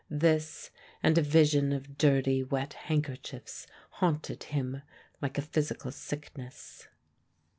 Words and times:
This 0.09 0.71
and 1.03 1.15
a 1.15 1.21
vision 1.21 1.71
of 1.71 1.95
dirty 1.99 2.41
wet 2.41 2.73
handkerchiefs 2.73 3.67
haunted 3.91 4.41
him 4.45 4.81
like 5.21 5.37
a 5.37 5.43
physical 5.43 5.91
sickness. 5.91 6.87